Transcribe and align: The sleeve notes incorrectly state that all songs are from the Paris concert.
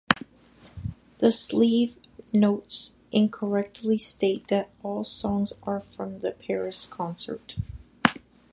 The 1.19 1.31
sleeve 1.31 1.95
notes 2.33 2.95
incorrectly 3.11 3.99
state 3.99 4.47
that 4.47 4.71
all 4.81 5.03
songs 5.03 5.53
are 5.61 5.81
from 5.81 6.21
the 6.21 6.31
Paris 6.31 6.87
concert. 6.87 7.55